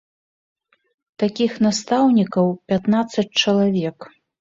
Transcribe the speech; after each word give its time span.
Такіх 1.25 1.51
настаўнікаў 1.67 2.45
пятнаццаць 2.73 3.29
чалавек. 3.41 3.97